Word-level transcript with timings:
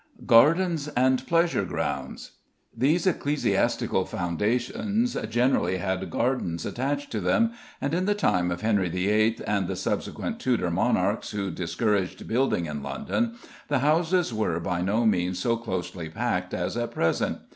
GARDENS 0.25 0.87
AND 0.97 1.27
PLEASURE 1.27 1.63
GROUNDS. 1.65 2.31
These 2.75 3.05
ecclesiastical 3.05 4.03
foundations 4.05 5.13
generally 5.29 5.77
had 5.77 6.09
gardens 6.09 6.65
attached 6.65 7.11
to 7.11 7.19
them, 7.21 7.51
and 7.79 7.93
in 7.93 8.07
the 8.07 8.15
time 8.15 8.49
of 8.49 8.61
Henry 8.61 8.89
VIII. 8.89 9.37
and 9.45 9.67
the 9.67 9.75
subsequent 9.75 10.39
Tudor 10.39 10.71
monarchs, 10.71 11.29
who 11.29 11.51
discouraged 11.51 12.27
building 12.27 12.65
in 12.65 12.81
London, 12.81 13.35
the 13.67 13.77
houses 13.85 14.33
were 14.33 14.59
by 14.59 14.81
no 14.81 15.05
means 15.05 15.37
so 15.37 15.55
closely 15.55 16.09
packed 16.09 16.51
as 16.55 16.75
at 16.75 16.89
present. 16.89 17.37